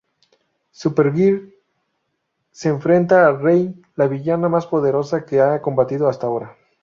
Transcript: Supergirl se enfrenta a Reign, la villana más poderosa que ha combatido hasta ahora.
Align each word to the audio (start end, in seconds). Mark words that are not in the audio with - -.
Supergirl 0.71 1.53
se 2.49 2.69
enfrenta 2.69 3.27
a 3.27 3.33
Reign, 3.33 3.85
la 3.95 4.07
villana 4.07 4.49
más 4.49 4.65
poderosa 4.65 5.27
que 5.27 5.41
ha 5.41 5.61
combatido 5.61 6.09
hasta 6.09 6.25
ahora. 6.25 6.57